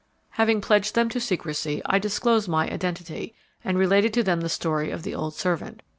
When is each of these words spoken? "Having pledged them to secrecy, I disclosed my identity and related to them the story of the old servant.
"Having 0.31 0.61
pledged 0.61 0.95
them 0.95 1.09
to 1.09 1.19
secrecy, 1.19 1.79
I 1.85 1.99
disclosed 1.99 2.49
my 2.49 2.67
identity 2.67 3.35
and 3.63 3.77
related 3.77 4.15
to 4.15 4.23
them 4.23 4.41
the 4.41 4.49
story 4.49 4.89
of 4.89 5.03
the 5.03 5.13
old 5.13 5.35
servant. 5.35 5.83